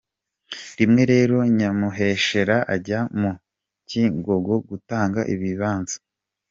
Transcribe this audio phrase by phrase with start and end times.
[0.79, 3.31] Rimwe rero Nyamuheshera ajya mu
[3.87, 5.97] Cyingogo gutanga ibibanza.